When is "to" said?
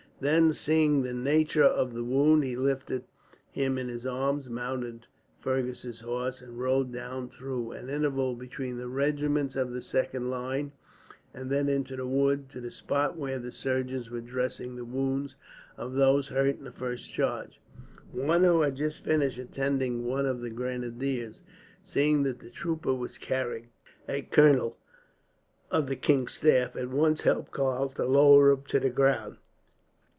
12.51-12.61, 27.89-28.05, 28.67-28.79